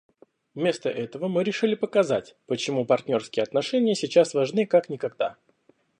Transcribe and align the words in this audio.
Вместо 0.55 0.89
этого 0.89 1.27
мы 1.27 1.43
решили 1.43 1.75
показать, 1.75 2.35
почему 2.47 2.85
партнерские 2.87 3.43
отношения 3.43 3.93
сейчас 3.93 4.33
важны 4.33 4.65
как 4.65 4.89
никогда. 4.89 5.37